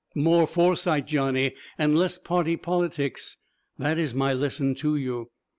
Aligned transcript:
More 0.15 0.47
foresight, 0.47 1.05
Johnny, 1.05 1.53
and 1.77 1.95
less 1.95 2.17
party 2.17 2.57
politics 2.57 3.37
that 3.77 3.99
is 3.99 4.15
my 4.15 4.33
lesson 4.33 4.73
to 4.77 4.95
you." 4.95 5.29